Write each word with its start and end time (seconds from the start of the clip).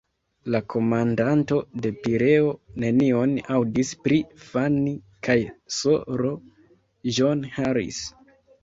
La 0.53 0.59
komandanto 0.73 1.59
de 1.83 1.91
Pireo 2.07 2.49
nenion 2.85 3.37
aŭdis 3.59 3.93
pri 4.07 4.19
Fanni 4.49 4.95
kaj 5.29 5.37
S-ro 5.79 6.37
John 7.21 7.51
Harris. 7.61 8.07